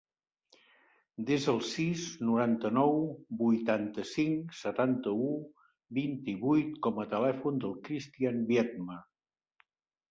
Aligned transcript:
Desa 1.27 1.49
el 1.51 1.59
sis, 1.71 2.05
noranta-nou, 2.29 2.97
vuitanta-cinc, 3.43 4.57
setanta-u, 4.63 5.29
vint-i-vuit 6.01 6.83
com 6.89 7.03
a 7.07 7.09
telèfon 7.17 7.65
del 7.67 7.79
Cristián 7.89 8.45
Viedma. 8.53 9.01